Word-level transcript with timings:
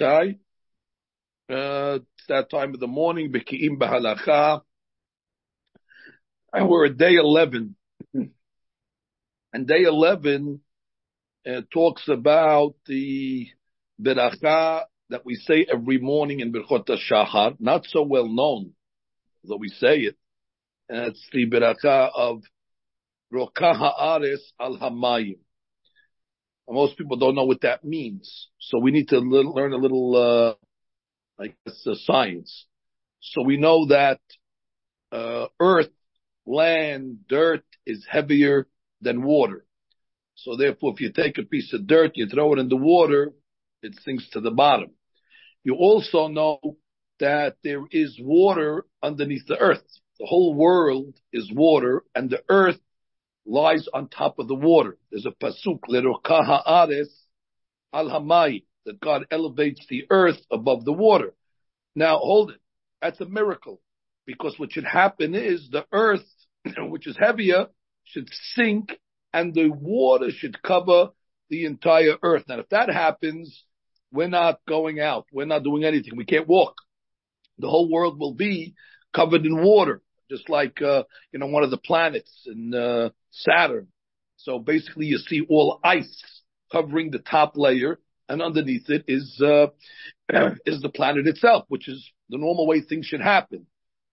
Matai. 0.00 0.38
Uh, 1.48 1.98
it's 2.00 2.26
that 2.28 2.50
time 2.50 2.74
of 2.74 2.80
the 2.80 2.86
morning, 2.86 3.32
Beki'im 3.32 3.78
Bahalacha. 3.78 4.62
And 6.52 6.68
we're 6.68 6.86
at 6.86 6.96
day 6.96 7.14
11. 7.14 7.76
And 9.52 9.66
day 9.66 9.82
11 9.82 10.60
uh, 11.44 11.62
talks 11.72 12.06
about 12.06 12.76
the 12.86 13.48
beracha 14.00 14.82
that 15.08 15.26
we 15.26 15.34
say 15.34 15.66
every 15.68 15.98
morning 15.98 16.38
in 16.38 16.52
Birchot 16.52 16.86
Shahar, 16.86 17.54
not 17.58 17.84
so 17.86 18.04
well 18.04 18.28
known, 18.28 18.74
though 19.42 19.56
we 19.56 19.68
say 19.70 20.02
it. 20.02 20.16
And 20.88 21.08
it's 21.08 21.28
the 21.32 21.50
beracha 21.50 22.10
of 22.14 22.42
Rokah 23.34 23.74
Ha'ares 23.76 24.52
al 24.60 24.78
Hamayim. 24.78 25.38
Most 26.70 26.96
people 26.96 27.16
don't 27.16 27.34
know 27.34 27.44
what 27.44 27.62
that 27.62 27.84
means. 27.84 28.48
So 28.58 28.78
we 28.78 28.92
need 28.92 29.08
to 29.08 29.18
learn 29.18 29.72
a 29.72 29.76
little, 29.76 30.16
uh, 30.16 31.42
I 31.42 31.54
guess, 31.66 31.86
uh, 31.86 31.94
science. 32.04 32.66
So 33.20 33.42
we 33.42 33.56
know 33.56 33.86
that, 33.86 34.20
uh, 35.10 35.48
earth, 35.58 35.90
land, 36.46 37.26
dirt 37.28 37.64
is 37.86 38.06
heavier 38.08 38.68
than 39.00 39.22
water. 39.22 39.66
So 40.36 40.56
therefore, 40.56 40.92
if 40.94 41.00
you 41.00 41.12
take 41.12 41.38
a 41.38 41.42
piece 41.42 41.72
of 41.72 41.86
dirt, 41.86 42.12
you 42.14 42.26
throw 42.26 42.54
it 42.54 42.58
in 42.58 42.68
the 42.68 42.76
water, 42.76 43.32
it 43.82 43.94
sinks 44.04 44.28
to 44.30 44.40
the 44.40 44.50
bottom. 44.50 44.90
You 45.64 45.74
also 45.74 46.28
know 46.28 46.60
that 47.18 47.56
there 47.62 47.82
is 47.90 48.18
water 48.22 48.86
underneath 49.02 49.46
the 49.46 49.58
earth. 49.58 49.82
The 50.18 50.26
whole 50.26 50.54
world 50.54 51.14
is 51.32 51.50
water 51.52 52.04
and 52.14 52.30
the 52.30 52.42
earth 52.48 52.80
lies 53.46 53.88
on 53.92 54.08
top 54.08 54.38
of 54.38 54.48
the 54.48 54.54
water. 54.54 54.98
There's 55.10 55.26
a 55.26 55.30
pasuk, 55.30 55.80
Lerokaha 55.88 56.62
Ares 56.64 57.12
al 57.92 58.08
Hamai, 58.08 58.64
that 58.86 59.00
God 59.00 59.26
elevates 59.30 59.84
the 59.88 60.06
earth 60.10 60.40
above 60.50 60.84
the 60.84 60.92
water. 60.92 61.34
Now 61.94 62.18
hold 62.18 62.50
it. 62.50 62.60
That's 63.02 63.20
a 63.20 63.26
miracle. 63.26 63.80
Because 64.26 64.58
what 64.58 64.72
should 64.72 64.84
happen 64.84 65.34
is 65.34 65.68
the 65.70 65.86
earth, 65.92 66.26
which 66.78 67.06
is 67.06 67.16
heavier, 67.18 67.66
should 68.04 68.28
sink 68.54 68.98
and 69.32 69.54
the 69.54 69.68
water 69.68 70.30
should 70.30 70.62
cover 70.62 71.10
the 71.48 71.64
entire 71.64 72.16
earth. 72.22 72.44
Now 72.48 72.60
if 72.60 72.68
that 72.70 72.88
happens, 72.88 73.64
we're 74.12 74.28
not 74.28 74.60
going 74.68 75.00
out. 75.00 75.26
We're 75.32 75.46
not 75.46 75.64
doing 75.64 75.84
anything. 75.84 76.16
We 76.16 76.24
can't 76.24 76.48
walk. 76.48 76.74
The 77.58 77.68
whole 77.68 77.90
world 77.90 78.18
will 78.18 78.34
be 78.34 78.74
covered 79.14 79.44
in 79.44 79.62
water 79.62 80.02
just 80.30 80.48
like 80.48 80.80
uh, 80.80 81.02
you 81.32 81.38
know 81.38 81.46
one 81.46 81.64
of 81.64 81.70
the 81.70 81.78
planets 81.78 82.30
in 82.46 82.74
uh, 82.74 83.10
Saturn. 83.30 83.88
So 84.36 84.58
basically, 84.58 85.06
you 85.06 85.18
see 85.18 85.44
all 85.48 85.80
ice 85.84 86.22
covering 86.72 87.10
the 87.10 87.18
top 87.18 87.52
layer, 87.56 87.98
and 88.28 88.40
underneath 88.40 88.88
it 88.88 89.04
is 89.08 89.40
uh, 89.44 89.66
is 90.64 90.80
the 90.80 90.88
planet 90.88 91.26
itself, 91.26 91.64
which 91.68 91.88
is 91.88 92.08
the 92.30 92.38
normal 92.38 92.66
way 92.66 92.80
things 92.80 93.06
should 93.06 93.20
happen. 93.20 93.66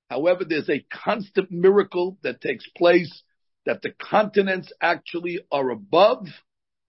However, 0.10 0.44
there's 0.44 0.70
a 0.70 0.86
constant 0.92 1.52
miracle 1.52 2.18
that 2.24 2.42
takes 2.42 2.68
place 2.76 3.24
that 3.66 3.82
the 3.82 3.92
continents 3.92 4.72
actually 4.82 5.40
are 5.52 5.70
above 5.70 6.26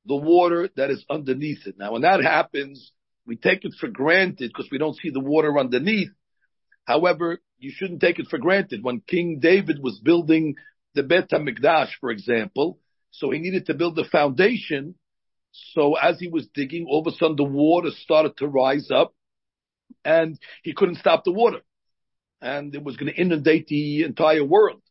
the 0.07 0.17
water 0.17 0.71
that 0.77 0.91
is 0.91 1.05
underneath 1.11 1.67
it. 1.67 1.77
Now, 1.79 1.93
when 1.93 2.03
that 2.03 2.23
happens, 2.23 2.93
we 3.27 3.37
take 3.37 3.65
it 3.65 3.75
for 3.79 3.89
granted 3.89 4.51
because 4.51 4.71
we 4.71 4.79
don't 4.79 4.97
see 4.97 5.11
the 5.11 5.21
water 5.21 5.59
underneath. 5.59 6.11
However, 6.87 7.41
you 7.59 7.73
shouldn't 7.75 8.01
take 8.01 8.19
it 8.19 8.29
for 8.29 8.39
granted. 8.39 8.83
When 8.83 9.01
King 9.01 9.41
David 9.41 9.83
was 9.83 9.99
building 9.99 10.57
the 10.95 11.03
Bet 11.03 11.31
HaMikdash, 11.31 11.91
for 12.01 12.11
example, 12.11 12.79
so 13.11 13.31
he 13.31 13.39
needed 13.39 13.67
to 13.67 13.75
build 13.75 13.97
the 13.97 14.05
foundation. 14.05 14.95
So 15.73 15.95
as 15.95 16.19
he 16.19 16.29
was 16.29 16.47
digging, 16.55 16.87
all 16.89 17.01
of 17.01 17.13
a 17.13 17.17
sudden 17.17 17.37
the 17.37 17.45
water 17.45 17.91
started 17.91 18.37
to 18.39 18.47
rise 18.47 18.91
up 18.91 19.15
and 20.05 20.39
he 20.63 20.73
couldn't 20.73 20.97
stop 20.97 21.25
the 21.25 21.33
water. 21.33 21.61
And 22.41 22.75
it 22.75 22.85
was 22.85 22.97
going 22.97 23.13
to 23.13 23.21
inundate 23.21 23.67
the 23.67 24.05
entire 24.05 24.45
world. 24.45 24.83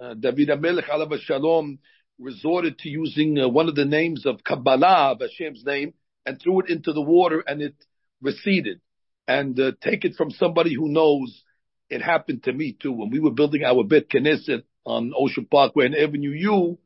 Uh, 0.00 0.14
David 0.14 0.48
HaMelech, 0.48 0.88
alav 0.88 1.16
shalom, 1.20 1.78
resorted 2.18 2.78
to 2.78 2.88
using 2.88 3.38
uh, 3.38 3.48
one 3.48 3.68
of 3.68 3.76
the 3.76 3.84
names 3.84 4.26
of 4.26 4.42
Kabbalah, 4.42 5.12
of 5.12 5.20
Hashem's 5.20 5.64
name, 5.64 5.94
and 6.26 6.40
threw 6.40 6.60
it 6.60 6.70
into 6.70 6.92
the 6.92 7.00
water 7.00 7.44
and 7.46 7.62
it 7.62 7.74
receded. 8.20 8.80
And 9.28 9.58
uh, 9.60 9.72
take 9.80 10.04
it 10.04 10.16
from 10.16 10.30
somebody 10.32 10.74
who 10.74 10.88
knows 10.88 11.44
it 11.90 12.02
happened 12.02 12.44
to 12.44 12.52
me 12.52 12.76
too. 12.80 12.92
When 12.92 13.10
we 13.10 13.18
were 13.18 13.32
building 13.32 13.64
our 13.64 13.84
Bet 13.84 14.08
Knesset 14.08 14.62
on 14.86 15.12
Ocean 15.16 15.46
Parkway 15.50 15.86
and 15.86 15.96
Avenue 15.96 16.30
U, 16.30 16.78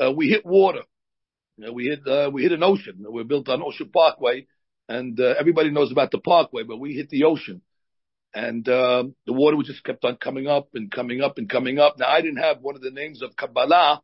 uh, 0.00 0.12
we 0.12 0.28
hit 0.28 0.46
water. 0.46 0.82
You 1.56 1.66
know, 1.66 1.72
we 1.72 1.86
hit 1.86 2.06
uh, 2.06 2.30
we 2.32 2.42
hit 2.42 2.52
an 2.52 2.62
ocean. 2.62 2.98
We're 3.00 3.24
built 3.24 3.48
on 3.48 3.62
Ocean 3.62 3.90
Parkway, 3.92 4.46
and 4.88 5.18
uh, 5.18 5.34
everybody 5.38 5.70
knows 5.70 5.90
about 5.90 6.12
the 6.12 6.18
Parkway, 6.18 6.62
but 6.62 6.78
we 6.78 6.94
hit 6.94 7.10
the 7.10 7.24
ocean, 7.24 7.62
and 8.32 8.66
uh, 8.68 9.04
the 9.26 9.32
water 9.32 9.56
just 9.64 9.82
kept 9.82 10.04
on 10.04 10.16
coming 10.16 10.46
up 10.46 10.68
and 10.74 10.90
coming 10.90 11.20
up 11.20 11.36
and 11.36 11.50
coming 11.50 11.80
up. 11.80 11.98
Now 11.98 12.08
I 12.08 12.20
didn't 12.20 12.42
have 12.42 12.60
one 12.60 12.76
of 12.76 12.80
the 12.80 12.92
names 12.92 13.22
of 13.22 13.34
Kabbalah, 13.36 14.02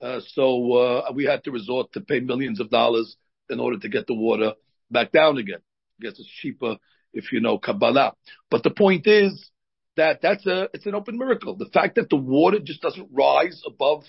uh, 0.00 0.20
so 0.28 0.72
uh, 0.72 1.12
we 1.14 1.24
had 1.24 1.44
to 1.44 1.50
resort 1.50 1.92
to 1.92 2.00
pay 2.00 2.20
millions 2.20 2.60
of 2.60 2.70
dollars 2.70 3.14
in 3.50 3.60
order 3.60 3.78
to 3.78 3.88
get 3.90 4.06
the 4.06 4.14
water 4.14 4.54
back 4.90 5.12
down 5.12 5.36
again. 5.36 5.60
I 6.00 6.04
guess 6.04 6.18
it's 6.18 6.28
cheaper 6.40 6.78
if 7.14 7.32
you 7.32 7.40
know 7.40 7.58
Kabbalah. 7.58 8.14
But 8.50 8.62
the 8.62 8.70
point 8.70 9.06
is 9.06 9.50
that 9.96 10.20
that's 10.22 10.46
a, 10.46 10.68
it's 10.74 10.86
an 10.86 10.94
open 10.94 11.18
miracle. 11.18 11.56
The 11.56 11.70
fact 11.72 11.94
that 11.96 12.10
the 12.10 12.16
water 12.16 12.58
just 12.62 12.82
doesn't 12.82 13.08
rise 13.12 13.62
above 13.66 14.04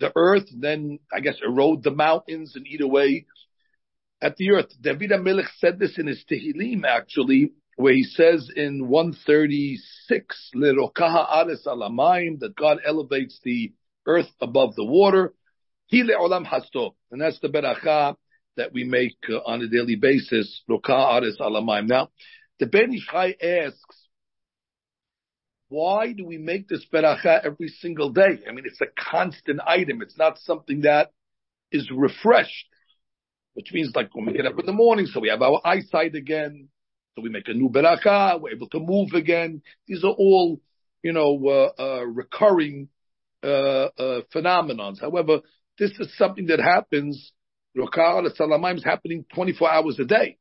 the 0.00 0.12
earth, 0.14 0.48
then 0.52 0.98
I 1.12 1.20
guess 1.20 1.36
erode 1.46 1.82
the 1.82 1.90
mountains 1.90 2.54
and 2.56 2.66
eat 2.66 2.80
away 2.80 3.26
at 4.20 4.36
the 4.36 4.50
earth. 4.52 4.68
David 4.80 5.10
HaMelech 5.10 5.48
said 5.58 5.78
this 5.78 5.98
in 5.98 6.06
his 6.06 6.24
Tehillim 6.30 6.84
actually, 6.84 7.52
where 7.76 7.92
he 7.92 8.04
says 8.04 8.50
in 8.54 8.88
136, 8.88 10.50
Lerokaha 10.54 11.26
Ares 11.28 11.64
Alamayim, 11.66 12.40
that 12.40 12.56
God 12.56 12.78
elevates 12.84 13.38
the 13.44 13.72
earth 14.06 14.30
above 14.40 14.74
the 14.76 14.84
water. 14.84 15.34
He 15.86 16.02
le'olam 16.02 16.46
hasto. 16.46 16.94
And 17.10 17.20
that's 17.20 17.38
the 17.40 17.48
beracha 17.48 18.16
that 18.56 18.72
we 18.72 18.84
make 18.84 19.18
uh, 19.28 19.36
on 19.46 19.60
a 19.62 19.68
daily 19.68 19.96
basis. 19.96 20.62
Rokaha 20.68 21.20
Ares 21.20 21.36
Alamayim. 21.38 21.88
Now, 21.88 22.08
the 22.58 22.66
Ben 22.66 22.92
Ish 22.92 23.06
Chai 23.06 23.34
asks, 23.42 24.06
why 25.68 26.12
do 26.12 26.24
we 26.24 26.38
make 26.38 26.68
this 26.68 26.86
beracha 26.92 27.44
every 27.44 27.68
single 27.68 28.10
day? 28.10 28.38
I 28.48 28.52
mean, 28.52 28.64
it's 28.66 28.80
a 28.80 28.86
constant 29.10 29.60
item. 29.66 30.00
It's 30.00 30.16
not 30.16 30.38
something 30.38 30.82
that 30.82 31.10
is 31.72 31.90
refreshed, 31.90 32.66
which 33.54 33.72
means 33.72 33.92
like 33.94 34.14
when 34.14 34.26
we 34.26 34.32
get 34.32 34.46
up 34.46 34.58
in 34.58 34.66
the 34.66 34.72
morning, 34.72 35.06
so 35.06 35.20
we 35.20 35.28
have 35.28 35.42
our 35.42 35.60
eyesight 35.64 36.14
again, 36.14 36.68
so 37.14 37.22
we 37.22 37.30
make 37.30 37.48
a 37.48 37.52
new 37.52 37.68
beracha, 37.68 38.40
we're 38.40 38.54
able 38.54 38.68
to 38.68 38.78
move 38.78 39.12
again. 39.14 39.62
These 39.88 40.04
are 40.04 40.12
all, 40.12 40.60
you 41.02 41.12
know, 41.12 41.72
uh, 41.78 41.82
uh, 41.82 42.04
recurring 42.04 42.88
uh, 43.42 43.88
uh 43.98 44.20
phenomenons. 44.34 45.00
However, 45.00 45.40
this 45.78 45.90
is 45.98 46.16
something 46.16 46.46
that 46.46 46.60
happens. 46.60 47.32
Rokar 47.76 48.26
Salamayim 48.38 48.76
is 48.76 48.84
happening 48.84 49.24
24 49.34 49.70
hours 49.70 49.98
a 49.98 50.04
day. 50.04 50.38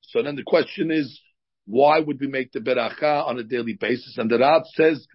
So 0.00 0.22
then 0.22 0.36
the 0.36 0.42
question 0.42 0.90
is, 0.90 1.20
why 1.66 2.00
would 2.00 2.20
we 2.20 2.26
make 2.26 2.52
the 2.52 2.60
beracha 2.60 3.26
on 3.26 3.38
a 3.38 3.44
daily 3.44 3.74
basis? 3.74 4.16
And 4.18 4.30
the 4.30 4.38
Rav 4.38 4.62
says 4.74 5.06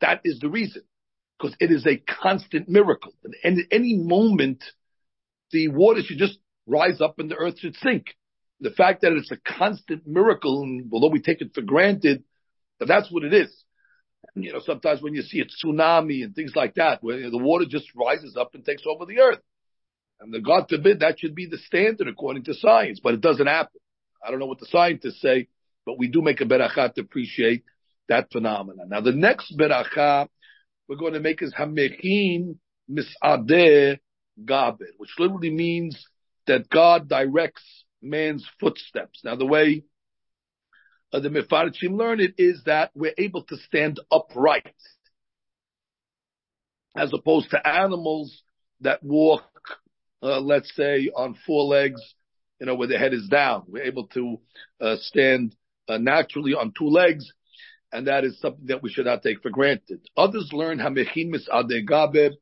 that 0.00 0.20
is 0.24 0.38
the 0.40 0.48
reason, 0.48 0.82
because 1.38 1.56
it 1.60 1.70
is 1.70 1.86
a 1.86 1.96
constant 1.96 2.68
miracle. 2.68 3.12
And 3.42 3.58
at 3.58 3.66
any 3.70 3.94
moment, 3.96 4.64
the 5.50 5.68
water 5.68 6.00
should 6.02 6.18
just 6.18 6.38
rise 6.66 7.00
up 7.00 7.18
and 7.18 7.30
the 7.30 7.36
earth 7.36 7.58
should 7.58 7.76
sink. 7.76 8.06
The 8.60 8.70
fact 8.70 9.02
that 9.02 9.12
it's 9.12 9.30
a 9.30 9.36
constant 9.36 10.06
miracle, 10.06 10.62
and 10.62 10.90
although 10.92 11.08
we 11.08 11.20
take 11.20 11.40
it 11.40 11.52
for 11.54 11.62
granted, 11.62 12.24
that's 12.80 13.10
what 13.10 13.24
it 13.24 13.32
is. 13.32 13.54
You 14.34 14.52
know, 14.52 14.60
sometimes 14.64 15.00
when 15.00 15.14
you 15.14 15.22
see 15.22 15.40
a 15.40 15.44
tsunami 15.44 16.24
and 16.24 16.34
things 16.34 16.52
like 16.56 16.74
that, 16.74 17.02
where 17.02 17.30
the 17.30 17.38
water 17.38 17.66
just 17.68 17.86
rises 17.94 18.36
up 18.36 18.54
and 18.54 18.64
takes 18.64 18.82
over 18.86 19.06
the 19.06 19.20
earth. 19.20 19.40
And 20.20 20.32
the 20.32 20.40
God 20.40 20.66
forbid 20.68 21.00
that 21.00 21.20
should 21.20 21.34
be 21.34 21.46
the 21.46 21.58
standard 21.58 22.08
according 22.08 22.44
to 22.44 22.54
science, 22.54 23.00
but 23.02 23.14
it 23.14 23.20
doesn't 23.20 23.46
happen. 23.46 23.80
I 24.26 24.30
don't 24.30 24.40
know 24.40 24.46
what 24.46 24.60
the 24.60 24.66
scientists 24.66 25.20
say, 25.20 25.48
but 25.86 25.98
we 25.98 26.08
do 26.08 26.22
make 26.22 26.40
a 26.40 26.44
beracha 26.44 26.92
to 26.94 27.00
appreciate 27.00 27.64
that 28.08 28.30
phenomenon. 28.32 28.88
Now 28.88 29.00
the 29.00 29.12
next 29.12 29.56
beracha 29.56 30.28
we're 30.88 30.96
going 30.96 31.14
to 31.14 31.20
make 31.20 31.42
is 31.42 31.54
hamechin 31.54 32.56
misadeh 32.90 33.98
gabed, 34.44 34.78
which 34.98 35.10
literally 35.18 35.50
means 35.50 36.06
that 36.46 36.68
God 36.68 37.08
directs 37.08 37.84
man's 38.02 38.46
footsteps. 38.60 39.20
Now 39.24 39.36
the 39.36 39.46
way 39.46 39.84
uh, 41.12 41.20
the 41.20 41.28
Mefarshim 41.28 41.96
learn 41.96 42.20
it 42.20 42.34
is 42.38 42.62
that 42.66 42.90
we're 42.94 43.14
able 43.16 43.44
to 43.44 43.56
stand 43.56 44.00
upright, 44.10 44.74
as 46.96 47.12
opposed 47.12 47.50
to 47.50 47.66
animals 47.66 48.42
that 48.80 49.00
walk, 49.02 49.48
uh, 50.22 50.40
let's 50.40 50.74
say, 50.74 51.10
on 51.14 51.36
four 51.46 51.64
legs, 51.64 52.00
you 52.58 52.66
know, 52.66 52.74
where 52.74 52.88
the 52.88 52.98
head 52.98 53.14
is 53.14 53.28
down. 53.28 53.62
We're 53.68 53.84
able 53.84 54.08
to 54.08 54.40
uh, 54.80 54.96
stand 54.98 55.54
Uh, 55.86 55.98
naturally 55.98 56.54
on 56.54 56.72
two 56.78 56.88
legs, 56.88 57.30
and 57.92 58.06
that 58.06 58.24
is 58.24 58.40
something 58.40 58.66
that 58.66 58.82
we 58.82 58.90
should 58.90 59.04
not 59.04 59.22
take 59.22 59.42
for 59.42 59.50
granted. 59.50 60.00
Others 60.16 60.50
learn 60.52 60.78
hamechin 60.78 61.30
misade 61.30 62.32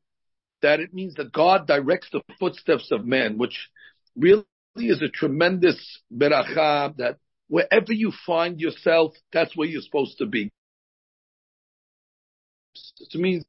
that 0.61 0.79
it 0.79 0.93
means 0.93 1.15
that 1.15 1.33
God 1.33 1.67
directs 1.67 2.07
the 2.11 2.21
footsteps 2.39 2.89
of 2.91 3.05
man, 3.05 3.37
which 3.37 3.69
really 4.15 4.45
is 4.77 5.01
a 5.01 5.09
tremendous 5.09 6.01
beracha 6.11 6.95
that 6.97 7.17
wherever 7.49 7.91
you 7.91 8.13
find 8.25 8.61
yourself, 8.61 9.13
that's 9.33 9.55
where 9.57 9.67
you're 9.67 9.81
supposed 9.81 10.17
to 10.19 10.25
be. 10.25 10.49
It 13.01 13.19
means 13.19 13.43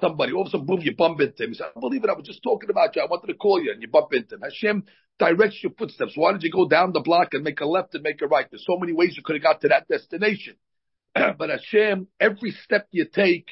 somebody, 0.00 0.32
all 0.32 0.42
of 0.42 0.48
a 0.48 0.50
sudden, 0.50 0.66
boom, 0.66 0.80
you 0.80 0.94
bump 0.96 1.20
into 1.20 1.44
him. 1.44 1.50
You 1.50 1.54
say, 1.54 1.64
I 1.64 1.80
believe 1.80 2.02
it, 2.02 2.10
I 2.10 2.14
was 2.14 2.26
just 2.26 2.42
talking 2.42 2.68
about 2.68 2.96
you. 2.96 3.02
I 3.02 3.06
wanted 3.06 3.28
to 3.28 3.34
call 3.34 3.62
you, 3.62 3.70
and 3.70 3.80
you 3.80 3.88
bump 3.88 4.12
into 4.12 4.34
him. 4.34 4.42
Hashem 4.42 4.84
directs 5.20 5.62
your 5.62 5.72
footsteps. 5.78 6.12
Why 6.16 6.32
did 6.32 6.42
you 6.42 6.50
go 6.50 6.66
down 6.66 6.92
the 6.92 7.00
block 7.00 7.34
and 7.34 7.44
make 7.44 7.60
a 7.60 7.66
left 7.66 7.94
and 7.94 8.02
make 8.02 8.20
a 8.22 8.26
right? 8.26 8.46
There's 8.50 8.66
so 8.66 8.78
many 8.78 8.92
ways 8.92 9.14
you 9.16 9.22
could 9.22 9.36
have 9.36 9.42
got 9.42 9.60
to 9.60 9.68
that 9.68 9.86
destination. 9.86 10.56
but 11.14 11.50
Hashem, 11.50 12.08
every 12.18 12.50
step 12.64 12.88
you 12.90 13.04
take 13.04 13.46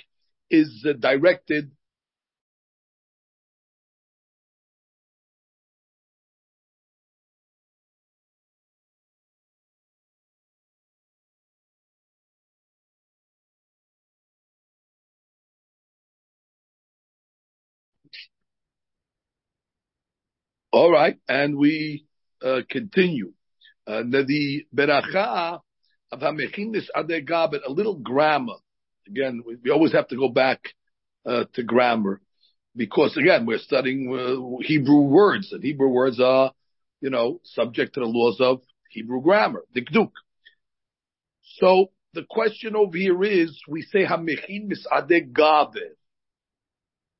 is 0.51 0.85
uh, 0.89 0.95
directed 0.95 1.71
All 20.79 20.93
right, 20.93 21.17
and 21.29 21.57
we 21.59 22.07
uh, 22.41 22.61
continue. 22.71 23.33
Uh, 23.85 24.05
the 24.05 24.65
beracha 24.73 25.59
of 26.13 26.21
hamechinis 26.21 26.85
adegah, 26.95 27.51
but 27.51 27.67
a 27.67 27.73
little 27.73 27.97
grammar. 27.97 28.55
Again, 29.09 29.43
we, 29.45 29.57
we, 29.57 29.73
always 29.73 29.93
have 29.93 30.07
to 30.07 30.17
go 30.17 30.29
back 30.29 30.61
uh, 31.27 31.47
to 31.55 31.65
grammar 31.65 32.21
because 32.77 33.17
again, 33.17 33.45
we're 33.45 33.59
studying 33.59 34.07
uh, 34.15 34.63
Hebrew 34.65 35.01
words, 35.01 35.51
and 35.51 35.65
Hebrew 35.65 35.89
words 35.89 36.21
are, 36.21 36.53
you 37.01 37.11
know, 37.11 37.41
subject 37.43 37.95
to 37.95 38.01
the 38.01 38.07
laws 38.07 38.37
of 38.39 38.61
Hebrew 38.89 39.21
grammar, 39.21 39.65
the 39.75 39.85
dikduk. 39.85 40.13
So 41.57 41.91
the 42.15 42.25
question 42.31 42.77
over 42.77 42.97
here 42.97 43.25
is, 43.25 43.61
we 43.67 43.83
say 43.83 44.05
hamechin 44.05 44.71
misadeh 44.71 45.33
gabed. 45.33 45.97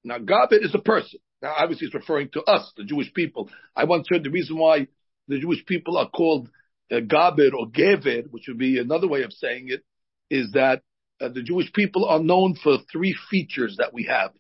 Now, 0.05 0.19
gabed 0.19 0.65
is 0.65 0.77
a 0.77 0.79
person. 0.79 1.19
Now, 1.41 1.55
obviously, 1.57 1.87
it's 1.87 1.95
referring 1.95 2.31
to 2.31 2.43
us, 2.43 2.73
the 2.77 2.85
Jewish 2.85 3.13
people. 3.15 3.51
I 3.77 3.85
once 3.85 4.09
heard 4.11 4.25
the 4.25 4.31
reason 4.31 4.57
why 4.57 4.89
the 5.29 5.39
Jewish 5.39 5.65
people 5.67 5.97
are 5.97 6.09
called 6.09 6.49
uh, 6.91 6.97
Gaber 6.97 7.53
or 7.53 7.69
Gever, 7.69 8.25
which 8.31 8.45
would 8.49 8.59
be 8.59 8.79
another 8.79 9.07
way 9.07 9.23
of 9.23 9.33
saying 9.33 9.69
it, 9.69 9.85
is 10.31 10.53
that 10.53 10.83
uh, 11.21 11.29
the 11.29 11.43
Jewish 11.43 11.73
people 11.73 12.07
are 12.07 12.21
known 12.21 12.55
for 12.63 12.79
three 12.91 13.17
features 13.31 13.77
that 13.79 13.93
we 13.93 14.05
have. 14.05 14.33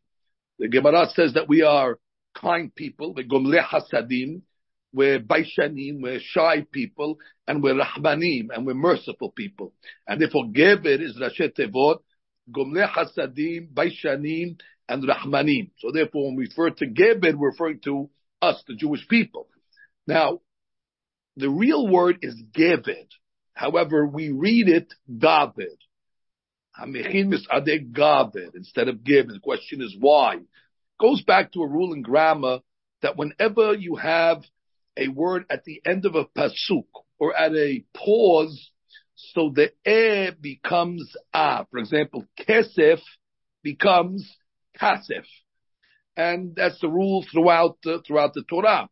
The 0.59 0.69
Gemara 0.69 1.07
says 1.15 1.35
that 1.35 1.49
we 1.49 1.63
are 1.63 1.99
kind 2.35 2.75
people, 2.75 3.15
we're 3.15 3.27
Gomle 3.27 3.61
Hasadim, 3.63 4.43
we're 4.93 5.21
Baishanim, 5.21 6.01
we're 6.01 6.21
shy 6.21 6.67
people, 6.73 7.19
and 7.47 7.63
we're 7.63 7.75
Rahmanim, 7.75 8.49
and 8.53 8.67
we're 8.67 8.75
merciful 8.75 9.31
people. 9.31 9.73
And 10.07 10.21
therefore, 10.21 10.47
Geber 10.53 11.01
is 11.01 11.19
Rashet 11.21 11.57
Tevot, 11.57 11.99
Gomle 12.51 12.89
Hasadim, 12.89 13.73
Baishanim, 13.73 14.59
and 14.89 15.05
Rahmanim. 15.07 15.71
So 15.79 15.91
therefore, 15.93 16.27
when 16.27 16.37
we 16.37 16.47
refer 16.47 16.71
to 16.71 16.87
Gebed, 16.87 17.35
we're 17.35 17.51
referring 17.51 17.81
to 17.85 18.11
us, 18.41 18.63
the 18.67 18.75
Jewish 18.75 19.07
people. 19.09 19.49
Now, 20.07 20.41
the 21.37 21.51
real 21.51 21.87
word 21.87 22.19
is 22.23 22.35
Gebed. 22.53 23.09
However, 23.55 24.07
we 24.07 24.31
read 24.31 24.69
it 24.69 24.93
Gabed. 25.11 25.79
Hamechin 26.79 27.29
misade 27.29 27.93
Gabed 27.93 28.55
instead 28.55 28.89
of 28.89 28.99
Gebed. 28.99 29.33
The 29.33 29.41
question 29.43 29.83
is 29.83 29.95
why? 29.99 30.35
It 30.35 30.43
goes 31.01 31.23
back 31.23 31.53
to 31.53 31.63
a 31.63 31.69
rule 31.69 31.93
in 31.93 32.03
grammar 32.03 32.61
that 33.03 33.17
whenever 33.17 33.75
you 33.75 33.97
have 33.97 34.43
a 34.97 35.09
word 35.09 35.45
at 35.51 35.65
the 35.65 35.81
end 35.85 36.07
of 36.07 36.15
a 36.15 36.25
pasuk 36.25 36.87
or 37.19 37.37
at 37.37 37.53
a 37.55 37.85
pause, 37.95 38.71
so 39.15 39.53
the 39.55 39.73
e 39.89 40.31
becomes 40.41 41.17
a. 41.35 41.67
For 41.71 41.79
example, 41.79 42.25
kesef 42.39 43.01
becomes 43.63 44.37
kasef. 44.81 45.25
And 46.17 46.55
that's 46.57 46.81
the 46.81 46.89
rule 46.89 47.25
throughout, 47.31 47.79
uh, 47.87 47.99
throughout 48.07 48.35
the 48.35 48.43
Torah. 48.43 48.89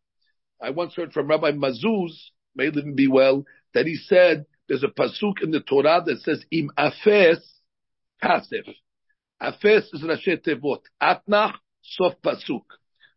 I 0.61 0.71
once 0.71 0.95
heard 0.95 1.13
from 1.13 1.27
Rabbi 1.27 1.51
Mazuz, 1.51 2.11
may 2.55 2.69
live 2.69 2.85
and 2.85 2.95
be 2.95 3.07
well, 3.07 3.45
that 3.73 3.85
he 3.85 3.95
said 3.95 4.45
there's 4.67 4.83
a 4.83 4.87
pasuk 4.87 5.43
in 5.43 5.51
the 5.51 5.59
Torah 5.59 6.01
that 6.05 6.21
says 6.21 6.43
im 6.51 6.71
afes 6.77 7.39
kasef. 8.23 8.73
Afes 9.41 9.93
is 9.93 10.03
Rashi 10.03 10.43
Tevot. 10.43 10.81
Atnach 11.01 11.55
sof 11.81 12.13
pasuk. 12.23 12.63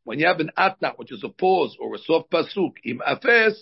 When 0.05 0.19
you 0.19 0.26
have 0.26 0.40
an 0.40 0.50
atnach, 0.56 0.94
which 0.96 1.12
is 1.12 1.25
a 1.25 1.28
pause 1.28 1.76
or 1.81 1.94
a 1.94 1.99
sof 1.99 2.28
pasuk, 2.31 2.73
im 2.84 3.00
afes 3.06 3.55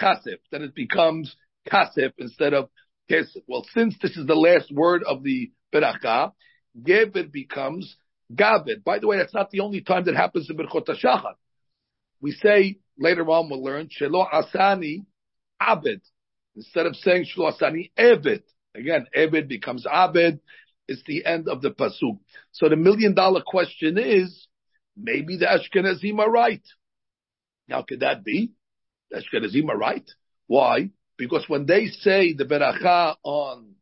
kasef, 0.00 0.38
then 0.50 0.62
it 0.62 0.74
becomes 0.74 1.36
kasef 1.70 2.12
instead 2.18 2.54
of 2.54 2.68
kesef. 3.10 3.42
Well, 3.46 3.66
since 3.74 3.96
this 4.00 4.16
is 4.16 4.26
the 4.26 4.34
last 4.34 4.72
word 4.72 5.02
of 5.04 5.22
the 5.22 5.52
beracha, 5.74 6.32
geber 6.82 7.24
becomes 7.24 7.96
Gabed. 8.34 8.84
By 8.84 8.98
the 8.98 9.06
way, 9.06 9.18
that's 9.18 9.34
not 9.34 9.50
the 9.50 9.60
only 9.60 9.82
time 9.82 10.04
that 10.04 10.16
happens 10.16 10.50
in 10.50 10.56
Birchot 10.56 10.86
HaShachar. 10.86 11.34
We 12.20 12.32
say, 12.32 12.78
later 12.98 13.28
on 13.30 13.48
we'll 13.48 13.62
learn, 13.62 13.88
Shelo 13.88 14.26
Asani 14.30 15.04
Abed. 15.60 16.00
Instead 16.54 16.86
of 16.86 16.96
saying 16.96 17.26
Shelo 17.26 17.52
Asani 17.52 17.90
Eved. 17.98 18.42
Again, 18.74 19.06
Eved 19.16 19.48
becomes 19.48 19.86
Abed. 19.86 20.40
It's 20.88 21.02
the 21.06 21.24
end 21.24 21.48
of 21.48 21.62
the 21.62 21.70
Pasuk. 21.70 22.18
So 22.52 22.68
the 22.68 22.76
million 22.76 23.14
dollar 23.14 23.42
question 23.44 23.98
is, 23.98 24.46
maybe 24.96 25.36
the 25.36 25.46
Ashkenazim 25.46 26.18
are 26.18 26.30
right. 26.30 26.62
How 27.68 27.82
could 27.82 28.00
that 28.00 28.24
be? 28.24 28.52
The 29.10 29.22
Ashkenazim 29.22 29.68
are 29.68 29.76
right. 29.76 30.08
Why? 30.46 30.90
Because 31.16 31.44
when 31.48 31.66
they 31.66 31.86
say 31.86 32.34
the 32.34 32.44
beracha 32.44 33.16
on 33.22 33.74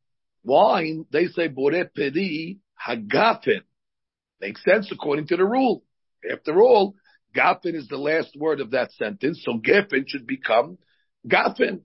wine, 0.45 1.07
they 1.11 1.27
say 1.27 1.49
Bore 1.49 1.85
Peri 1.95 2.59
Hagafen. 2.87 3.63
Makes 4.41 4.65
sense 4.65 4.91
according 4.93 5.27
to 5.29 5.37
the 5.37 5.45
rule. 5.45 5.85
After 6.31 6.61
all, 6.61 6.95
Gafen 7.35 7.75
is 7.75 7.89
the 7.89 7.97
last 7.97 8.37
word 8.37 8.61
of 8.61 8.71
that 8.71 8.93
sentence, 8.93 9.43
so 9.45 9.59
Gefen 9.59 10.05
should 10.07 10.27
become 10.27 10.79
Gafen. 11.27 11.81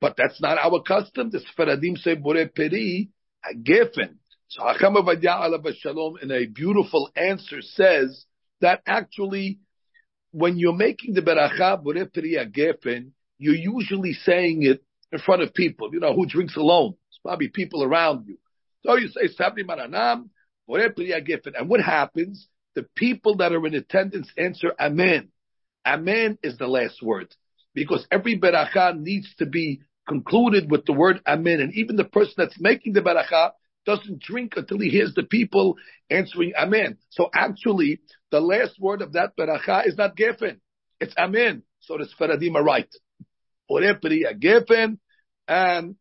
But 0.00 0.16
that's 0.16 0.40
not 0.40 0.58
our 0.58 0.82
custom. 0.82 1.30
The 1.30 1.40
Sfaradim 1.40 1.98
say 1.98 2.14
Bore 2.14 2.46
Peri, 2.48 3.10
Gefen. 3.62 4.16
So 4.48 4.62
Hacham 4.62 4.94
Avadia 4.94 5.74
Shalom 5.78 6.16
in 6.22 6.30
a 6.30 6.46
beautiful 6.46 7.10
answer 7.16 7.60
says 7.62 8.24
that 8.60 8.82
actually 8.86 9.60
when 10.32 10.58
you're 10.58 10.74
making 10.74 11.14
the 11.14 11.22
beracha 11.22 11.82
Bore 11.82 12.06
Peri 12.06 12.36
Gefen, 12.52 13.10
you're 13.38 13.54
usually 13.54 14.12
saying 14.12 14.62
it 14.62 14.82
in 15.12 15.18
front 15.20 15.42
of 15.42 15.54
people. 15.54 15.90
You 15.92 16.00
know, 16.00 16.14
who 16.14 16.26
drinks 16.26 16.56
alone? 16.56 16.94
It's 17.08 17.18
probably 17.22 17.48
people 17.48 17.82
around 17.82 18.26
you. 18.26 18.38
So 18.84 18.96
you 18.96 19.08
say 19.08 19.28
Sabri 19.28 19.64
Maranam, 19.64 20.28
and 20.66 21.68
what 21.68 21.80
happens? 21.80 22.48
The 22.74 22.86
people 22.96 23.36
that 23.36 23.52
are 23.52 23.66
in 23.66 23.74
attendance 23.74 24.28
answer 24.36 24.72
Amen. 24.78 25.28
Amen 25.86 26.38
is 26.42 26.56
the 26.58 26.66
last 26.66 27.02
word. 27.02 27.34
Because 27.74 28.06
every 28.10 28.38
beracha 28.38 28.98
needs 28.98 29.34
to 29.36 29.46
be 29.46 29.80
concluded 30.08 30.70
with 30.70 30.86
the 30.86 30.92
word 30.92 31.20
Amen. 31.26 31.60
And 31.60 31.74
even 31.74 31.96
the 31.96 32.04
person 32.04 32.34
that's 32.36 32.58
making 32.58 32.94
the 32.94 33.00
beracha 33.00 33.52
doesn't 33.86 34.22
drink 34.22 34.54
until 34.56 34.78
he 34.78 34.88
hears 34.88 35.12
the 35.14 35.22
people 35.22 35.76
answering 36.10 36.52
Amen. 36.56 36.98
So 37.10 37.28
actually, 37.34 38.00
the 38.30 38.40
last 38.40 38.80
word 38.80 39.02
of 39.02 39.12
that 39.12 39.36
beracha 39.38 39.86
is 39.86 39.96
not 39.96 40.16
Gefen. 40.16 40.60
It's 41.00 41.14
Amen. 41.18 41.62
So 41.80 41.98
the 41.98 42.06
Sfaradim 42.06 42.54
are 42.54 42.64
right. 42.64 42.88
Gefen, 43.70 44.98
and 45.46 45.96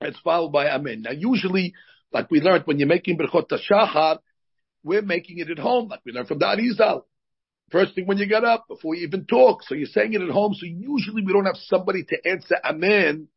it's 0.00 0.20
followed 0.20 0.52
by 0.52 0.68
Amen. 0.68 1.02
Now 1.02 1.12
usually 1.12 1.74
like 2.12 2.30
we 2.30 2.40
learned 2.40 2.64
when 2.66 2.78
you're 2.78 2.88
making 2.88 3.18
Berchot 3.18 3.50
Shachar, 3.70 4.18
we're 4.82 5.02
making 5.02 5.38
it 5.38 5.50
at 5.50 5.58
home, 5.58 5.88
like 5.88 6.00
we 6.04 6.12
learned 6.12 6.28
from 6.28 6.38
the 6.38 6.46
Arizal. 6.46 7.02
First 7.70 7.94
thing 7.94 8.06
when 8.06 8.18
you 8.18 8.26
get 8.26 8.44
up, 8.44 8.66
before 8.68 8.94
you 8.94 9.06
even 9.06 9.26
talk. 9.26 9.62
So 9.62 9.74
you're 9.74 9.86
saying 9.86 10.14
it 10.14 10.22
at 10.22 10.30
home, 10.30 10.54
so 10.54 10.66
usually 10.66 11.22
we 11.24 11.32
don't 11.32 11.46
have 11.46 11.56
somebody 11.56 12.04
to 12.04 12.28
answer 12.28 12.56
Amen 12.64 13.28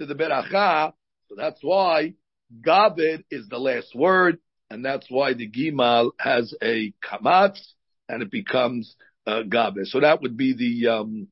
to 0.00 0.06
the 0.06 0.14
Beracha. 0.14 0.92
So 1.28 1.34
that's 1.36 1.60
why 1.62 2.14
Gaved 2.62 3.24
is 3.30 3.48
the 3.48 3.58
last 3.58 3.94
word, 3.94 4.38
and 4.70 4.84
that's 4.84 5.06
why 5.08 5.34
the 5.34 5.48
Gimal 5.48 6.12
has 6.18 6.52
a 6.62 6.92
Kamatz, 7.04 7.60
and 8.08 8.22
it 8.22 8.30
becomes 8.30 8.96
uh. 9.26 9.42
So 9.84 10.00
that 10.00 10.22
would 10.22 10.36
be 10.36 10.54
the, 10.54 10.90
um, 10.92 11.28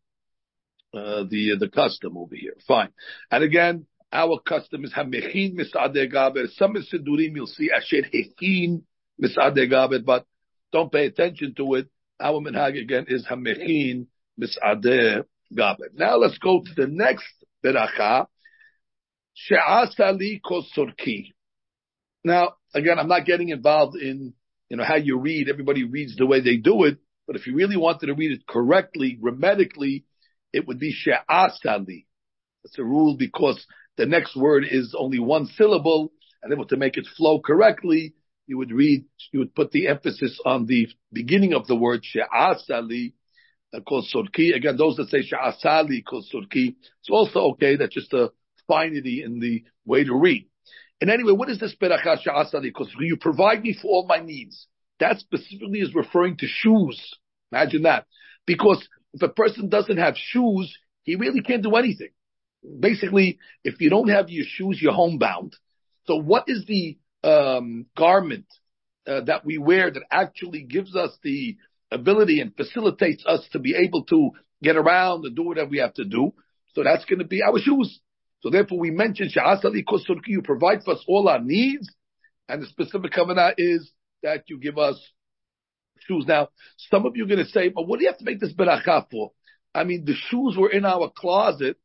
uh, 0.92 1.24
the, 1.28 1.52
uh, 1.52 1.58
the 1.58 1.68
custom 1.68 2.16
over 2.16 2.34
here. 2.34 2.54
Fine. 2.66 2.90
And 3.30 3.42
again, 3.42 3.86
our 4.14 4.38
custom 4.38 4.85
is 4.85 4.94
hamechin 4.94 5.56
misade 5.56 6.11
gaber. 6.12 6.49
Some 6.52 6.75
sidurim 6.75 7.35
you'll 7.35 7.49
see 7.49 7.71
asher 7.76 8.02
hechin 8.02 8.83
misade 9.21 9.68
gaber, 9.68 10.02
but 10.04 10.25
don't 10.73 10.92
pay 10.92 11.06
attention 11.06 11.54
to 11.56 11.75
it. 11.75 11.88
Our 12.21 12.40
minhag 12.40 12.80
again 12.80 13.06
is 13.09 13.26
hamechin 13.26 14.06
misade 14.40 15.25
gaber. 15.52 15.88
Now 15.94 16.16
let's 16.16 16.38
go 16.38 16.62
to 16.62 16.75
the 16.75 16.87
next 16.87 17.26
beracha. 17.64 18.26
She'asali 19.35 20.40
kosorki. 20.40 21.33
Now 22.23 22.52
again, 22.73 23.00
I'm 23.00 23.09
not 23.09 23.26
getting 23.26 23.49
involved 23.49 23.97
in 23.97 24.33
you 24.71 24.76
know 24.76 24.85
how 24.85 24.97
you 24.97 25.18
read. 25.18 25.49
Everybody 25.49 25.83
reads 25.85 26.16
the 26.16 26.26
way 26.26 26.40
they 26.40 26.56
do 26.56 26.85
it. 26.85 26.99
But 27.26 27.37
if 27.37 27.47
you 27.49 27.56
really 27.56 27.76
wanted 27.76 28.06
to 28.06 28.14
read 28.14 28.30
it 28.30 28.47
correctly, 28.47 29.18
grammatically, 29.21 30.04
it 30.52 30.68
would 30.68 30.78
be 30.78 30.92
she'asali. 30.92 32.06
That's 32.62 32.78
a 32.78 32.85
rule 32.85 33.16
because 33.18 33.66
the 33.96 34.06
next 34.06 34.36
word 34.36 34.64
is 34.68 34.94
only 34.98 35.18
one 35.18 35.46
syllable, 35.46 36.12
and 36.42 36.52
able 36.52 36.66
to 36.66 36.76
make 36.76 36.96
it 36.96 37.06
flow 37.16 37.40
correctly, 37.40 38.14
you 38.46 38.58
would 38.58 38.70
read, 38.70 39.04
you 39.32 39.38
would 39.38 39.54
put 39.54 39.70
the 39.70 39.88
emphasis 39.88 40.38
on 40.44 40.66
the 40.66 40.88
beginning 41.12 41.54
of 41.54 41.66
the 41.66 41.74
word 41.74 42.04
she'asali, 42.04 43.14
uh, 43.74 43.80
called 43.80 44.06
surki. 44.14 44.54
Again, 44.54 44.76
those 44.76 44.96
that 44.96 45.08
say 45.08 45.22
she'asali 45.22 46.04
called 46.04 46.26
surki, 46.32 46.76
it's 47.00 47.10
also 47.10 47.52
okay. 47.52 47.76
That's 47.76 47.94
just 47.94 48.12
a 48.12 48.30
finity 48.68 49.22
in 49.22 49.40
the 49.40 49.64
way 49.86 50.04
to 50.04 50.14
read. 50.14 50.48
And 51.00 51.10
anyway, 51.10 51.32
what 51.32 51.50
is 51.50 51.58
this 51.58 51.74
beracha 51.80 52.22
she'asali? 52.22 52.64
Because 52.64 52.92
you 52.98 53.16
provide 53.16 53.62
me 53.62 53.76
for 53.80 53.88
all 53.88 54.06
my 54.06 54.18
needs. 54.18 54.66
That 55.00 55.18
specifically 55.18 55.80
is 55.80 55.94
referring 55.94 56.36
to 56.38 56.46
shoes. 56.46 57.14
Imagine 57.50 57.82
that. 57.82 58.06
Because 58.46 58.86
if 59.14 59.22
a 59.22 59.28
person 59.28 59.68
doesn't 59.68 59.96
have 59.96 60.16
shoes, 60.16 60.76
he 61.02 61.16
really 61.16 61.40
can't 61.40 61.62
do 61.62 61.74
anything. 61.76 62.10
Basically, 62.80 63.38
if 63.62 63.80
you 63.80 63.90
don't 63.90 64.09
have 64.09 64.30
your 64.30 64.44
shoes, 64.49 64.80
you're 64.80 64.92
homebound. 64.92 65.54
So 66.06 66.16
what 66.16 66.44
is 66.49 66.64
the 66.66 66.99
um, 67.23 67.87
garment 67.97 68.47
uh, 69.06 69.23
that 69.23 69.44
we 69.44 69.59
wear 69.59 69.90
that 69.90 70.02
actually 70.11 70.62
gives 70.62 70.97
us 70.97 71.11
the 71.23 71.56
ability 71.90 72.40
and 72.40 72.56
facilitates 72.56 73.25
us 73.26 73.47
to 73.52 73.59
be 73.59 73.75
able 73.75 74.04
to 74.04 74.30
get 74.62 74.76
around 74.76 75.25
and 75.25 75.37
do 75.37 75.42
whatever 75.42 75.71
we 75.71 75.78
have 75.78 75.94
to 75.94 76.04
do? 76.04 76.33
So 76.75 76.83
that's 76.83 77.04
going 77.04 77.21
to 77.21 77.26
be 77.26 77.42
our 77.42 77.59
shoes. 77.59 78.00
So 78.40 78.50
therefore 78.50 78.78
we 78.78 78.90
mentioned 78.90 79.33
Sha'asali 79.35 79.85
Kosurki, 79.85 80.28
you 80.28 80.42
provide 80.42 80.83
for 80.85 80.94
us 80.94 81.04
all 81.09 81.28
our 81.28 81.40
needs, 81.40 81.88
and 82.49 82.62
the 82.62 82.66
specific 82.66 83.12
covenant 83.12 83.54
is 83.59 83.90
that 84.23 84.44
you 84.49 84.59
give 84.59 84.76
us 84.76 85.00
shoes. 86.00 86.25
Now, 86.26 86.49
some 86.90 87.06
of 87.06 87.16
you 87.16 87.25
are 87.25 87.28
going 87.28 87.44
to 87.44 87.50
say, 87.50 87.68
but 87.68 87.87
what 87.87 87.99
do 87.99 88.04
you 88.04 88.11
have 88.11 88.18
to 88.18 88.25
make 88.25 88.40
this 88.40 88.52
beracha 88.52 89.06
for? 89.11 89.33
I 89.75 89.85
mean, 89.85 90.04
the 90.04 90.14
shoes 90.14 90.56
were 90.59 90.71
in 90.71 90.85
our 90.85 91.11
closet 91.14 91.76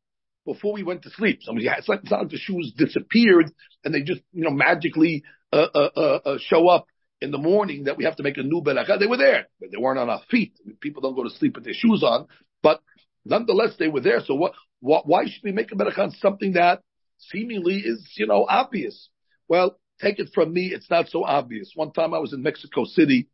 before 0.53 0.73
we 0.73 0.83
went 0.83 1.03
to 1.03 1.09
sleep. 1.11 1.39
Yeah, 1.45 1.75
it's 1.77 1.87
like, 1.87 2.01
it's 2.01 2.11
like 2.11 2.29
the 2.29 2.37
shoes 2.37 2.73
disappeared 2.75 3.51
and 3.83 3.93
they 3.93 4.01
just, 4.01 4.21
you 4.33 4.43
know, 4.43 4.51
magically 4.51 5.23
uh, 5.53 5.67
uh, 5.73 5.89
uh, 5.95 6.19
uh, 6.25 6.37
show 6.39 6.67
up 6.67 6.87
in 7.21 7.31
the 7.31 7.37
morning 7.37 7.83
that 7.83 7.97
we 7.97 8.05
have 8.05 8.15
to 8.15 8.23
make 8.23 8.37
a 8.37 8.43
new 8.43 8.61
beracha. 8.61 8.99
They 8.99 9.07
were 9.07 9.17
there, 9.17 9.47
but 9.59 9.71
they 9.71 9.77
weren't 9.77 9.99
on 9.99 10.09
our 10.09 10.21
feet. 10.29 10.53
People 10.79 11.01
don't 11.01 11.15
go 11.15 11.23
to 11.23 11.29
sleep 11.29 11.55
with 11.55 11.65
their 11.65 11.73
shoes 11.73 12.03
on, 12.03 12.27
but 12.63 12.81
nonetheless, 13.25 13.75
they 13.77 13.87
were 13.87 14.01
there. 14.01 14.21
So 14.25 14.35
what, 14.35 14.53
what 14.79 15.07
why 15.07 15.25
should 15.25 15.43
we 15.43 15.51
make 15.51 15.71
a 15.71 15.75
beracha 15.75 15.99
on 15.99 16.11
something 16.11 16.53
that 16.53 16.81
seemingly 17.17 17.77
is, 17.77 18.13
you 18.17 18.27
know, 18.27 18.45
obvious? 18.49 19.09
Well, 19.47 19.77
take 20.01 20.19
it 20.19 20.29
from 20.33 20.53
me, 20.53 20.71
it's 20.73 20.89
not 20.89 21.09
so 21.09 21.25
obvious. 21.25 21.71
One 21.75 21.91
time 21.91 22.13
I 22.13 22.19
was 22.19 22.33
in 22.33 22.41
Mexico 22.41 22.85
City 22.85 23.27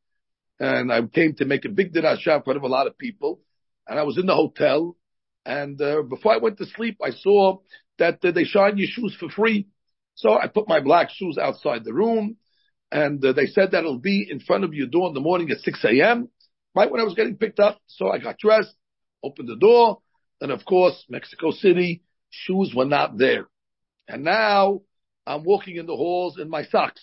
and 0.59 0.91
I 0.91 1.01
came 1.01 1.35
to 1.35 1.45
make 1.45 1.65
a 1.65 1.69
big 1.69 1.93
dirasha 1.93 2.37
in 2.37 2.43
front 2.43 2.57
of 2.57 2.63
a 2.63 2.67
lot 2.67 2.87
of 2.87 2.97
people 2.97 3.39
and 3.87 3.99
I 3.99 4.03
was 4.03 4.17
in 4.17 4.25
the 4.25 4.35
hotel 4.35 4.97
and 5.45 5.79
uh, 5.81 6.01
before 6.01 6.33
I 6.33 6.37
went 6.37 6.57
to 6.57 6.65
sleep, 6.65 6.97
I 7.03 7.11
saw 7.11 7.59
that 7.99 8.23
uh, 8.23 8.31
they 8.31 8.43
shine 8.45 8.77
your 8.77 8.87
shoes 8.89 9.15
for 9.19 9.29
free. 9.29 9.67
So 10.15 10.33
I 10.33 10.47
put 10.47 10.67
my 10.67 10.79
black 10.79 11.09
shoes 11.11 11.37
outside 11.37 11.83
the 11.83 11.93
room 11.93 12.37
and 12.91 13.23
uh, 13.23 13.33
they 13.33 13.47
said 13.47 13.71
that 13.71 13.79
it'll 13.79 13.99
be 13.99 14.27
in 14.29 14.39
front 14.39 14.63
of 14.63 14.73
your 14.73 14.87
door 14.87 15.07
in 15.07 15.13
the 15.13 15.19
morning 15.19 15.51
at 15.51 15.59
6 15.59 15.85
a.m. 15.85 16.29
Right 16.73 16.89
when 16.89 17.01
I 17.01 17.03
was 17.03 17.13
getting 17.13 17.37
picked 17.37 17.59
up. 17.59 17.79
So 17.87 18.09
I 18.09 18.17
got 18.17 18.37
dressed, 18.37 18.73
opened 19.23 19.49
the 19.49 19.55
door, 19.55 20.01
and 20.41 20.51
of 20.51 20.65
course, 20.65 21.03
Mexico 21.09 21.51
City, 21.51 22.03
shoes 22.29 22.73
were 22.75 22.85
not 22.85 23.17
there. 23.17 23.47
And 24.07 24.23
now 24.23 24.81
I'm 25.25 25.43
walking 25.43 25.77
in 25.77 25.85
the 25.85 25.95
halls 25.95 26.37
in 26.39 26.49
my 26.49 26.63
socks. 26.65 27.01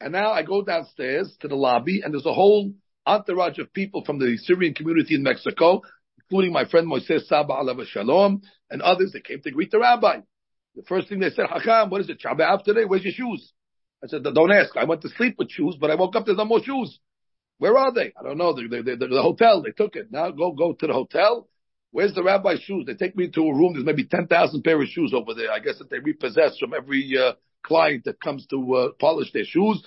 And 0.00 0.12
now 0.12 0.32
I 0.32 0.42
go 0.42 0.62
downstairs 0.62 1.34
to 1.40 1.48
the 1.48 1.54
lobby 1.54 2.02
and 2.04 2.12
there's 2.12 2.26
a 2.26 2.32
whole 2.32 2.72
entourage 3.06 3.58
of 3.58 3.72
people 3.72 4.04
from 4.04 4.18
the 4.18 4.36
Syrian 4.38 4.74
community 4.74 5.14
in 5.14 5.22
Mexico, 5.22 5.82
including 6.30 6.52
my 6.52 6.64
friend 6.64 6.86
Moises 6.86 7.26
Saba 7.26 7.54
Alav 7.54 7.84
Shalom 7.86 8.42
and 8.70 8.82
others 8.82 9.12
that 9.12 9.24
came 9.24 9.40
to 9.42 9.50
greet 9.50 9.70
the 9.70 9.78
rabbi. 9.78 10.20
The 10.74 10.82
first 10.82 11.08
thing 11.08 11.20
they 11.20 11.30
said, 11.30 11.46
Hakam, 11.46 11.90
what 11.90 12.00
is 12.00 12.08
it? 12.08 12.20
Shabbat 12.24 12.64
today? 12.64 12.84
Where's 12.84 13.04
your 13.04 13.12
shoes? 13.12 13.52
I 14.02 14.08
said, 14.08 14.22
don't 14.22 14.52
ask. 14.52 14.76
I 14.76 14.84
went 14.84 15.02
to 15.02 15.08
sleep 15.10 15.36
with 15.38 15.50
shoes, 15.50 15.76
but 15.80 15.90
I 15.90 15.94
woke 15.94 16.16
up, 16.16 16.26
there's 16.26 16.38
no 16.38 16.44
more 16.44 16.62
shoes. 16.62 16.98
Where 17.58 17.78
are 17.78 17.92
they? 17.92 18.12
I 18.18 18.22
don't 18.22 18.36
know. 18.36 18.52
They're, 18.52 18.82
they're, 18.82 18.96
they're 18.96 19.08
the 19.08 19.22
hotel. 19.22 19.62
They 19.62 19.70
took 19.70 19.96
it. 19.96 20.10
Now 20.10 20.30
go, 20.30 20.52
go 20.52 20.72
to 20.72 20.86
the 20.86 20.92
hotel. 20.92 21.48
Where's 21.92 22.12
the 22.12 22.24
rabbi's 22.24 22.60
shoes? 22.60 22.84
They 22.86 22.94
take 22.94 23.16
me 23.16 23.30
to 23.30 23.40
a 23.40 23.54
room. 23.54 23.74
There's 23.74 23.86
maybe 23.86 24.04
10,000 24.04 24.62
pair 24.62 24.82
of 24.82 24.88
shoes 24.88 25.12
over 25.14 25.32
there. 25.32 25.52
I 25.52 25.60
guess 25.60 25.78
that 25.78 25.90
they 25.90 26.00
repossess 26.00 26.58
from 26.58 26.74
every 26.74 27.16
uh, 27.16 27.34
client 27.64 28.04
that 28.04 28.20
comes 28.20 28.46
to 28.48 28.74
uh, 28.74 28.88
polish 28.98 29.32
their 29.32 29.44
shoes. 29.44 29.82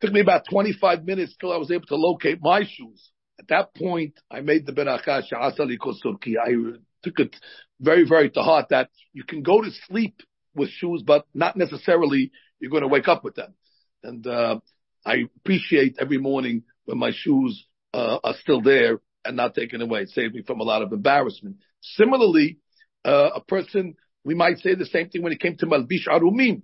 Took 0.00 0.12
me 0.12 0.20
about 0.20 0.44
25 0.50 1.04
minutes 1.04 1.36
till 1.38 1.52
I 1.52 1.58
was 1.58 1.70
able 1.70 1.86
to 1.88 1.96
locate 1.96 2.38
my 2.40 2.62
shoes. 2.64 3.10
At 3.38 3.48
that 3.48 3.74
point, 3.74 4.18
I 4.30 4.40
made 4.40 4.66
the 4.66 4.72
beracha 4.72 5.22
kosurki. 5.30 6.34
I 6.42 6.78
took 7.02 7.20
it 7.20 7.36
very, 7.80 8.04
very 8.06 8.30
to 8.30 8.42
heart 8.42 8.70
that 8.70 8.90
you 9.12 9.24
can 9.24 9.42
go 9.42 9.62
to 9.62 9.70
sleep 9.86 10.20
with 10.54 10.70
shoes, 10.70 11.02
but 11.06 11.24
not 11.34 11.56
necessarily 11.56 12.32
you're 12.58 12.70
going 12.70 12.82
to 12.82 12.88
wake 12.88 13.08
up 13.08 13.22
with 13.22 13.36
them. 13.36 13.54
And 14.02 14.26
uh, 14.26 14.58
I 15.06 15.24
appreciate 15.36 15.96
every 16.00 16.18
morning 16.18 16.64
when 16.84 16.98
my 16.98 17.12
shoes 17.14 17.64
uh, 17.94 18.18
are 18.24 18.34
still 18.40 18.60
there 18.60 19.00
and 19.24 19.36
not 19.36 19.54
taken 19.54 19.80
away. 19.80 20.02
It 20.02 20.10
saves 20.10 20.34
me 20.34 20.42
from 20.42 20.60
a 20.60 20.64
lot 20.64 20.82
of 20.82 20.92
embarrassment. 20.92 21.56
Similarly, 21.80 22.58
uh, 23.04 23.30
a 23.36 23.40
person, 23.40 23.94
we 24.24 24.34
might 24.34 24.58
say 24.58 24.74
the 24.74 24.86
same 24.86 25.08
thing 25.08 25.22
when 25.22 25.32
it 25.32 25.40
came 25.40 25.56
to 25.58 25.66
Malbish 25.66 26.08
Arumim. 26.08 26.62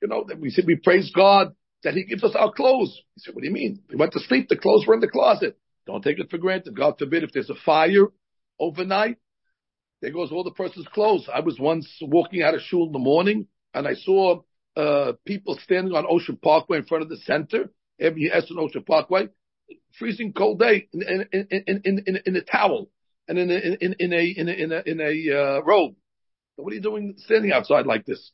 You 0.00 0.08
know, 0.08 0.24
that 0.28 0.38
we 0.38 0.50
said 0.50 0.64
we 0.66 0.76
praise 0.76 1.10
God 1.14 1.54
that 1.82 1.94
He 1.94 2.04
gives 2.04 2.24
us 2.24 2.34
our 2.34 2.52
clothes. 2.52 2.98
He 3.14 3.20
said, 3.20 3.34
what 3.34 3.42
do 3.42 3.46
you 3.46 3.52
mean? 3.52 3.82
We 3.90 3.96
went 3.96 4.12
to 4.12 4.20
sleep, 4.20 4.48
the 4.48 4.56
clothes 4.56 4.86
were 4.86 4.94
in 4.94 5.00
the 5.00 5.08
closet. 5.08 5.58
Don't 5.86 6.02
take 6.02 6.18
it 6.18 6.30
for 6.30 6.38
granted. 6.38 6.76
God 6.76 6.98
forbid 6.98 7.24
if 7.24 7.32
there's 7.32 7.50
a 7.50 7.54
fire 7.54 8.06
overnight, 8.58 9.18
there 10.00 10.12
goes 10.12 10.32
all 10.32 10.44
the 10.44 10.50
person's 10.50 10.86
clothes. 10.88 11.28
I 11.32 11.40
was 11.40 11.58
once 11.58 11.88
walking 12.00 12.42
out 12.42 12.54
of 12.54 12.60
shul 12.62 12.86
in 12.86 12.92
the 12.92 12.98
morning 12.98 13.46
and 13.72 13.86
I 13.86 13.94
saw 13.94 14.42
uh, 14.76 15.12
people 15.24 15.58
standing 15.62 15.94
on 15.94 16.06
Ocean 16.08 16.36
Parkway 16.36 16.78
in 16.78 16.84
front 16.84 17.02
of 17.02 17.08
the 17.08 17.16
center, 17.18 17.70
every 18.00 18.30
S 18.32 18.50
on 18.50 18.58
Ocean 18.58 18.84
Parkway, 18.84 19.28
freezing 19.98 20.32
cold 20.32 20.58
day 20.58 20.88
in 20.92 21.26
in 21.32 21.46
in 21.50 21.80
in, 21.84 22.02
in, 22.06 22.18
in 22.26 22.36
a 22.36 22.42
towel 22.42 22.90
and 23.28 23.38
in 23.38 23.50
a, 23.50 23.54
in, 23.54 23.94
in 23.98 24.12
a 24.12 24.24
in 24.24 24.48
a 24.48 24.52
in 24.52 24.72
a, 24.72 24.82
in 24.86 25.00
a 25.00 25.38
uh, 25.38 25.60
robe. 25.62 25.94
So 26.56 26.62
what 26.62 26.72
are 26.72 26.76
you 26.76 26.82
doing 26.82 27.14
standing 27.18 27.52
outside 27.52 27.86
like 27.86 28.04
this? 28.04 28.30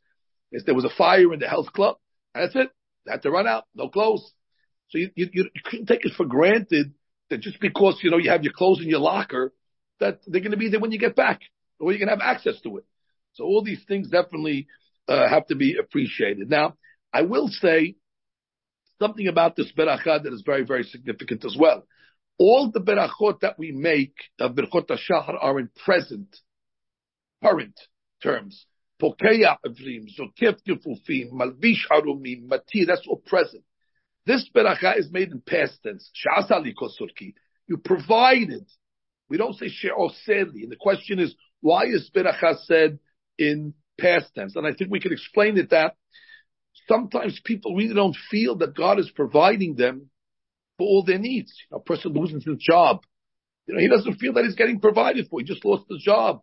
If 0.52 0.66
there 0.66 0.74
was 0.74 0.84
a 0.84 0.90
fire 0.96 1.32
in 1.32 1.40
the 1.40 1.48
health 1.48 1.72
club, 1.72 1.96
that's 2.34 2.54
it. 2.56 2.70
They 3.04 3.12
had 3.12 3.22
to 3.22 3.30
run 3.30 3.46
out, 3.46 3.64
no 3.74 3.88
clothes. 3.88 4.32
So 4.88 4.98
you, 4.98 5.10
you 5.14 5.28
you 5.32 5.50
couldn't 5.64 5.86
take 5.86 6.04
it 6.04 6.14
for 6.16 6.26
granted 6.26 6.94
that 7.30 7.40
just 7.40 7.60
because 7.60 7.98
you 8.02 8.10
know 8.10 8.18
you 8.18 8.30
have 8.30 8.44
your 8.44 8.52
clothes 8.52 8.80
in 8.80 8.88
your 8.88 9.00
locker, 9.00 9.52
that 10.00 10.20
they're 10.26 10.40
going 10.40 10.50
to 10.50 10.56
be 10.56 10.68
there 10.68 10.80
when 10.80 10.92
you 10.92 10.98
get 10.98 11.16
back, 11.16 11.40
or 11.78 11.92
you're 11.92 11.98
going 11.98 12.08
to 12.16 12.22
have 12.22 12.36
access 12.36 12.60
to 12.62 12.78
it. 12.78 12.84
So 13.34 13.44
all 13.44 13.62
these 13.62 13.82
things 13.86 14.08
definitely 14.08 14.66
uh, 15.08 15.28
have 15.28 15.46
to 15.46 15.54
be 15.54 15.76
appreciated. 15.76 16.50
Now, 16.50 16.74
I 17.12 17.22
will 17.22 17.48
say 17.48 17.96
something 19.00 19.28
about 19.28 19.56
this 19.56 19.72
beracha 19.76 20.22
that 20.22 20.32
is 20.32 20.42
very, 20.44 20.64
very 20.64 20.84
significant 20.84 21.44
as 21.44 21.56
well. 21.58 21.86
All 22.38 22.70
the 22.70 22.80
berachot 22.80 23.40
that 23.40 23.58
we 23.58 23.72
make, 23.72 24.14
uh, 24.38 24.48
berachot 24.48 24.90
shahar, 24.98 25.36
are 25.36 25.58
in 25.58 25.70
present, 25.84 26.36
current 27.42 27.78
terms. 28.22 28.66
Pokeya 29.00 29.56
avrim, 29.66 30.06
zokef 30.18 30.58
kifufim, 30.66 31.32
malvish 31.32 31.86
harumim, 31.90 32.46
mati, 32.46 32.84
that's 32.84 33.06
all 33.08 33.22
present. 33.26 33.64
This 34.30 34.48
beracha 34.54 34.96
is 34.96 35.10
made 35.10 35.32
in 35.32 35.40
past 35.40 35.82
tense. 35.82 36.08
Sha'asali 36.24 36.72
kosurki. 36.80 37.34
You 37.66 37.78
provided. 37.78 38.64
We 39.28 39.38
don't 39.38 39.56
say 39.56 39.66
she'oseli. 39.66 40.62
And 40.62 40.70
the 40.70 40.76
question 40.78 41.18
is, 41.18 41.34
why 41.60 41.86
is 41.86 42.08
beracha 42.14 42.60
said 42.64 43.00
in 43.38 43.74
past 43.98 44.32
tense? 44.32 44.54
And 44.54 44.64
I 44.64 44.72
think 44.72 44.88
we 44.88 45.00
can 45.00 45.10
explain 45.10 45.58
it 45.58 45.70
that 45.70 45.96
sometimes 46.86 47.40
people 47.44 47.74
really 47.74 47.92
don't 47.92 48.16
feel 48.30 48.54
that 48.58 48.76
God 48.76 49.00
is 49.00 49.10
providing 49.10 49.74
them 49.74 50.10
for 50.78 50.86
all 50.86 51.02
their 51.04 51.18
needs. 51.18 51.52
You 51.68 51.74
know, 51.74 51.78
a 51.78 51.82
person 51.82 52.12
loses 52.12 52.44
his 52.44 52.58
job. 52.58 53.00
You 53.66 53.74
know, 53.74 53.80
he 53.80 53.88
doesn't 53.88 54.20
feel 54.20 54.34
that 54.34 54.44
he's 54.44 54.54
getting 54.54 54.78
provided 54.78 55.26
for. 55.28 55.40
He 55.40 55.44
just 55.44 55.64
lost 55.64 55.86
his 55.90 56.04
job. 56.04 56.42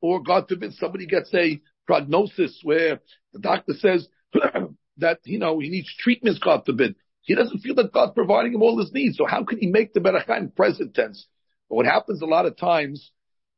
Or 0.00 0.22
God 0.22 0.48
forbid 0.48 0.72
somebody 0.72 1.04
gets 1.04 1.34
a 1.34 1.60
prognosis 1.86 2.60
where 2.62 3.00
the 3.34 3.40
doctor 3.40 3.74
says 3.74 4.08
that, 4.96 5.18
you 5.24 5.38
know, 5.38 5.58
he 5.58 5.68
needs 5.68 5.94
treatments, 5.98 6.40
God 6.42 6.62
forbid. 6.64 6.96
He 7.26 7.34
doesn't 7.34 7.58
feel 7.58 7.74
that 7.76 7.92
God's 7.92 8.14
providing 8.14 8.54
him 8.54 8.62
all 8.62 8.78
his 8.78 8.92
needs. 8.92 9.18
So 9.18 9.26
how 9.26 9.44
can 9.44 9.58
he 9.58 9.66
make 9.66 9.92
the 9.92 10.00
beracha 10.00 10.38
in 10.38 10.50
present 10.50 10.94
tense? 10.94 11.26
But 11.68 11.76
what 11.76 11.86
happens 11.86 12.22
a 12.22 12.26
lot 12.26 12.46
of 12.46 12.56
times, 12.56 13.12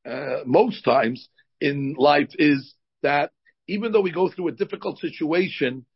uh, 0.04 0.40
most 0.44 0.84
times 0.84 1.28
in 1.60 1.94
life 1.96 2.30
is 2.38 2.74
that 3.02 3.30
even 3.68 3.92
though 3.92 4.00
we 4.00 4.10
go 4.10 4.28
through 4.28 4.48
a 4.48 4.52
difficult 4.52 4.98
situation, 4.98 5.86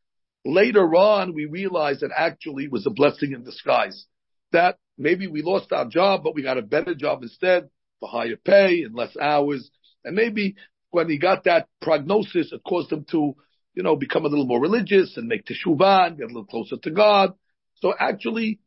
Later 0.44 0.94
on, 0.96 1.34
we 1.34 1.44
realize 1.44 2.00
that 2.00 2.10
actually 2.16 2.64
it 2.64 2.72
was 2.72 2.86
a 2.86 2.90
blessing 2.90 3.32
in 3.32 3.44
disguise. 3.44 4.06
That 4.50 4.78
maybe 4.98 5.28
we 5.28 5.42
lost 5.42 5.72
our 5.72 5.86
job, 5.86 6.22
but 6.24 6.34
we 6.34 6.42
got 6.42 6.58
a 6.58 6.62
better 6.62 6.94
job 6.94 7.22
instead 7.22 7.70
for 8.00 8.08
higher 8.08 8.36
pay 8.36 8.82
and 8.82 8.94
less 8.94 9.16
hours. 9.16 9.70
And 10.04 10.16
maybe 10.16 10.56
when 10.90 11.08
he 11.08 11.18
got 11.18 11.44
that 11.44 11.68
prognosis, 11.80 12.52
it 12.52 12.60
caused 12.66 12.90
him 12.90 13.06
to, 13.12 13.36
you 13.74 13.82
know, 13.82 13.94
become 13.94 14.24
a 14.24 14.28
little 14.28 14.46
more 14.46 14.60
religious 14.60 15.16
and 15.16 15.28
make 15.28 15.46
teshuvah 15.46 16.08
and 16.08 16.18
get 16.18 16.24
a 16.24 16.26
little 16.26 16.44
closer 16.44 16.76
to 16.76 16.90
God. 16.90 17.34
So 17.82 17.92
actually, 17.98 18.60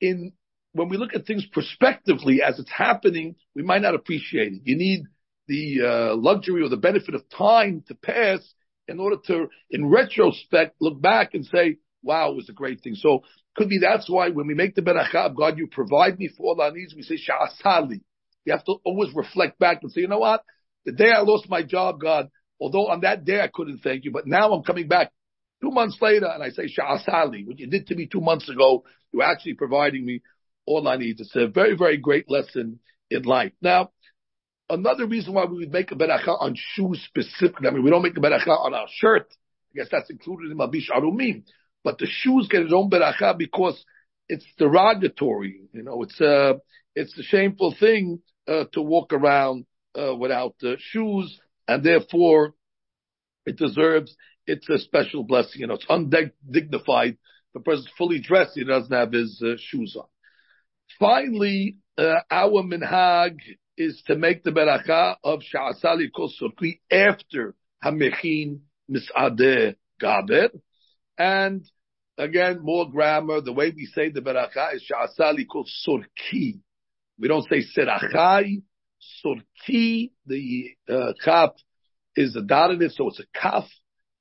in 0.00 0.32
when 0.72 0.88
we 0.88 0.98
look 0.98 1.14
at 1.14 1.26
things 1.26 1.46
prospectively 1.50 2.42
as 2.42 2.58
it's 2.58 2.70
happening, 2.70 3.36
we 3.54 3.62
might 3.62 3.82
not 3.82 3.94
appreciate 3.94 4.52
it. 4.52 4.60
You 4.64 4.76
need 4.76 5.04
the 5.46 5.80
uh, 5.82 6.16
luxury 6.16 6.62
or 6.62 6.68
the 6.68 6.76
benefit 6.76 7.14
of 7.14 7.22
time 7.30 7.82
to 7.88 7.94
pass 7.94 8.40
in 8.86 9.00
order 9.00 9.16
to, 9.26 9.46
in 9.70 9.88
retrospect, 9.88 10.76
look 10.80 11.00
back 11.00 11.34
and 11.34 11.44
say, 11.46 11.76
wow, 12.02 12.30
it 12.30 12.36
was 12.36 12.48
a 12.48 12.52
great 12.52 12.82
thing. 12.82 12.94
So 12.94 13.22
could 13.56 13.68
be 13.68 13.78
that's 13.78 14.10
why 14.10 14.28
when 14.28 14.46
we 14.46 14.54
make 14.54 14.74
the 14.74 14.82
beracha 14.82 15.34
God, 15.34 15.58
you 15.58 15.68
provide 15.68 16.18
me 16.18 16.28
for 16.28 16.48
all 16.48 16.60
our 16.60 16.70
needs, 16.70 16.94
we 16.94 17.02
say 17.02 17.16
sha'asali. 17.16 18.00
You 18.44 18.52
have 18.52 18.64
to 18.64 18.76
always 18.84 19.14
reflect 19.14 19.58
back 19.58 19.82
and 19.82 19.90
say, 19.90 20.02
you 20.02 20.08
know 20.08 20.18
what? 20.18 20.42
The 20.84 20.92
day 20.92 21.10
I 21.10 21.20
lost 21.20 21.48
my 21.48 21.62
job, 21.62 22.00
God, 22.00 22.28
although 22.60 22.88
on 22.88 23.00
that 23.00 23.24
day 23.24 23.40
I 23.40 23.50
couldn't 23.52 23.78
thank 23.78 24.04
you, 24.04 24.10
but 24.10 24.26
now 24.26 24.52
I'm 24.52 24.62
coming 24.62 24.88
back 24.88 25.12
two 25.60 25.70
months 25.70 25.98
later 26.00 26.26
and 26.26 26.42
I 26.42 26.50
say 26.50 26.64
sha'asali. 26.64 27.46
What 27.46 27.58
you 27.58 27.66
did 27.66 27.86
to 27.88 27.94
me 27.94 28.06
two 28.06 28.20
months 28.20 28.48
ago, 28.48 28.84
you're 29.12 29.22
actually 29.22 29.54
providing 29.54 30.04
me 30.04 30.22
all 30.66 30.86
I 30.86 30.96
need. 30.96 31.20
It's 31.20 31.34
a 31.34 31.46
very, 31.48 31.76
very 31.76 31.96
great 31.96 32.30
lesson 32.30 32.80
in 33.10 33.22
life. 33.22 33.52
Now, 33.62 33.90
another 34.68 35.06
reason 35.06 35.34
why 35.34 35.46
we 35.46 35.58
would 35.58 35.72
make 35.72 35.90
a 35.92 35.94
beracha 35.94 36.36
on 36.40 36.54
shoes 36.56 37.02
specifically, 37.06 37.68
I 37.68 37.70
mean, 37.70 37.82
we 37.82 37.90
don't 37.90 38.02
make 38.02 38.16
a 38.16 38.20
beracha 38.20 38.48
on 38.48 38.74
our 38.74 38.86
shirt. 38.90 39.28
I 39.72 39.78
guess 39.78 39.88
that's 39.90 40.10
included 40.10 40.50
in 40.50 40.58
Malbish 40.58 40.90
Arumim. 40.94 41.44
But 41.84 41.98
the 41.98 42.06
shoes 42.06 42.48
get 42.50 42.62
its 42.62 42.72
own 42.72 42.90
beracha 42.90 43.36
because 43.38 43.82
it's 44.28 44.44
derogatory. 44.58 45.68
You 45.72 45.82
know, 45.82 46.02
it's 46.02 46.20
a, 46.20 46.60
it's 46.94 47.16
a 47.18 47.22
shameful 47.22 47.74
thing, 47.78 48.20
uh, 48.46 48.64
to 48.72 48.82
walk 48.82 49.12
around, 49.12 49.66
uh, 49.98 50.14
without 50.14 50.54
uh, 50.62 50.74
shoes 50.78 51.40
and 51.66 51.82
therefore 51.84 52.54
it 53.46 53.56
deserves 53.56 54.14
it's 54.48 54.68
a 54.68 54.78
special 54.78 55.24
blessing. 55.24 55.60
You 55.60 55.66
know, 55.68 55.74
it's 55.74 55.86
undignified. 55.88 57.18
The 57.54 57.60
person's 57.60 57.90
fully 57.96 58.20
dressed, 58.20 58.52
he 58.54 58.64
doesn't 58.64 58.92
have 58.92 59.12
his 59.12 59.42
uh, 59.44 59.56
shoes 59.58 59.96
on. 59.96 60.06
Finally, 60.98 61.76
uh, 61.96 62.20
our 62.30 62.62
minhag 62.62 63.36
is 63.76 64.02
to 64.06 64.16
make 64.16 64.42
the 64.42 64.50
beracha 64.50 65.16
of 65.22 65.40
Sha'asali 65.40 66.08
Kol 66.14 66.32
Surki 66.40 66.80
after 66.90 67.54
Hamechin 67.84 68.60
Mis'adeh 68.90 69.76
Gaber. 70.02 70.50
And 71.16 71.64
again, 72.16 72.60
more 72.62 72.90
grammar. 72.90 73.40
The 73.40 73.52
way 73.52 73.72
we 73.74 73.86
say 73.86 74.10
the 74.10 74.20
beracha 74.20 74.74
is 74.74 74.90
Sha'asali 74.90 75.46
Kol 75.50 75.66
Surki. 75.86 76.60
We 77.18 77.28
don't 77.28 77.46
say 77.48 77.62
Serachai. 77.76 78.62
Surki, 79.24 80.10
the 80.26 80.70
uh, 80.88 81.12
kaf 81.24 81.50
is 82.16 82.34
a 82.34 82.42
dot 82.42 82.72
in 82.72 82.82
it, 82.82 82.92
so 82.92 83.08
it's 83.08 83.20
a 83.20 83.38
kaf, 83.38 83.64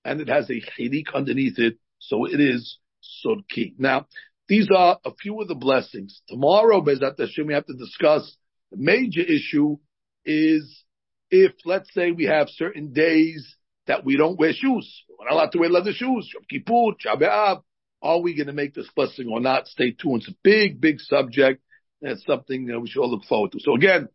and 0.07 0.21
it 0.21 0.29
has 0.29 0.49
a 0.49 0.61
chirik 0.61 1.13
underneath 1.13 1.59
it, 1.59 1.77
so 1.99 2.25
it 2.25 2.39
is 2.39 2.79
Surki. 3.25 3.73
Now, 3.77 4.07
these 4.47 4.67
are 4.73 4.97
a 5.03 5.13
few 5.13 5.41
of 5.41 5.49
the 5.49 5.55
blessings. 5.55 6.21
Tomorrow, 6.29 6.81
Bezat 6.81 7.19
Hashem, 7.19 7.45
we 7.45 7.53
have 7.53 7.65
to 7.65 7.73
discuss 7.73 8.35
the 8.71 8.77
major 8.77 9.21
issue 9.21 9.77
is 10.25 10.83
if, 11.29 11.51
let's 11.65 11.93
say, 11.93 12.11
we 12.11 12.25
have 12.25 12.47
certain 12.49 12.93
days 12.93 13.55
that 13.87 14.05
we 14.05 14.15
don't 14.15 14.39
wear 14.39 14.53
shoes. 14.53 15.03
We're 15.09 15.25
not 15.25 15.33
allowed 15.33 15.51
to 15.51 15.59
wear 15.59 15.69
leather 15.69 15.91
shoes. 15.91 16.31
Yom 16.33 16.43
Kippur, 16.49 16.95
Shabbat, 17.05 17.61
are 18.01 18.21
we 18.21 18.35
going 18.35 18.47
to 18.47 18.53
make 18.53 18.73
this 18.73 18.89
blessing 18.95 19.27
or 19.29 19.41
not? 19.41 19.67
Stay 19.67 19.91
tuned. 19.91 20.21
It's 20.21 20.29
a 20.29 20.35
big, 20.41 20.79
big 20.79 21.01
subject. 21.01 21.61
It's 22.01 22.25
something 22.25 22.65
know, 22.65 22.79
we 22.79 22.87
should 22.87 23.01
all 23.01 23.11
look 23.11 23.25
forward 23.25 23.51
to. 23.53 23.59
So 23.59 23.75
again, 23.75 24.07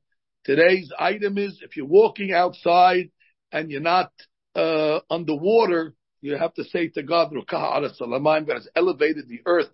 today's 0.44 0.90
item 0.98 1.36
is 1.36 1.60
if 1.62 1.76
you're 1.76 1.86
walking 1.86 2.32
outside 2.32 3.10
and 3.50 3.70
you're 3.70 3.80
not 3.80 4.12
uh, 4.54 5.00
underwater, 5.10 5.94
you 6.20 6.36
have 6.36 6.54
to 6.54 6.64
say 6.64 6.88
to 6.88 7.02
God, 7.02 7.32
God 7.48 7.82
has 7.82 8.68
elevated 8.74 9.28
the 9.28 9.40
earth 9.46 9.70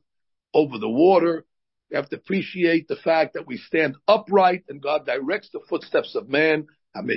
over 0.54 0.78
the 0.78 0.88
water. 0.88 1.44
We 1.90 1.96
have 1.96 2.08
to 2.10 2.16
appreciate 2.16 2.88
the 2.88 2.96
fact 2.96 3.34
that 3.34 3.46
we 3.46 3.56
stand 3.56 3.96
upright 4.06 4.64
and 4.68 4.82
God 4.82 5.06
directs 5.06 5.50
the 5.52 5.60
footsteps 5.68 6.14
of 6.14 6.28
man. 6.28 6.66
And 6.94 7.08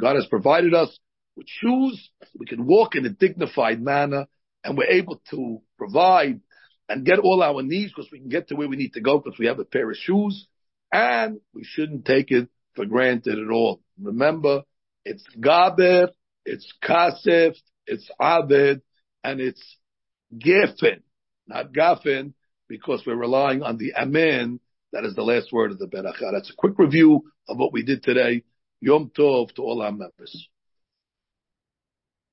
God 0.00 0.16
has 0.16 0.26
provided 0.26 0.74
us 0.74 0.98
with 1.36 1.46
shoes. 1.48 2.10
We 2.38 2.46
can 2.46 2.66
walk 2.66 2.94
in 2.94 3.06
a 3.06 3.10
dignified 3.10 3.80
manner 3.82 4.26
and 4.64 4.78
we're 4.78 4.90
able 4.90 5.20
to 5.30 5.60
provide 5.76 6.40
and 6.88 7.06
get 7.06 7.18
all 7.18 7.42
our 7.42 7.62
needs 7.62 7.92
because 7.92 8.10
we 8.10 8.20
can 8.20 8.28
get 8.28 8.48
to 8.48 8.54
where 8.54 8.68
we 8.68 8.76
need 8.76 8.94
to 8.94 9.00
go 9.00 9.18
because 9.18 9.38
we 9.38 9.46
have 9.46 9.58
a 9.58 9.64
pair 9.64 9.90
of 9.90 9.96
shoes 9.96 10.46
and 10.90 11.40
we 11.54 11.64
shouldn't 11.64 12.04
take 12.04 12.30
it 12.30 12.48
for 12.74 12.86
granted 12.86 13.38
at 13.38 13.50
all. 13.50 13.81
Remember, 14.00 14.62
it's 15.04 15.24
Gaber, 15.38 16.08
it's 16.44 16.72
Kasef, 16.82 17.56
it's 17.86 18.08
Abed, 18.20 18.82
and 19.24 19.40
it's 19.40 19.62
Geffen, 20.36 21.02
not 21.46 21.72
Gaffen, 21.72 22.34
because 22.68 23.02
we're 23.06 23.16
relying 23.16 23.62
on 23.62 23.76
the 23.76 23.94
Amen. 23.94 24.60
That 24.92 25.04
is 25.04 25.14
the 25.14 25.22
last 25.22 25.52
word 25.52 25.72
of 25.72 25.78
the 25.78 25.86
Beracha. 25.86 26.32
That's 26.32 26.50
a 26.50 26.56
quick 26.56 26.78
review 26.78 27.22
of 27.48 27.58
what 27.58 27.72
we 27.72 27.82
did 27.82 28.02
today. 28.02 28.44
Yom 28.80 29.10
Tov 29.16 29.54
to 29.54 29.62
all 29.62 29.82
our 29.82 29.92
members. 29.92 30.48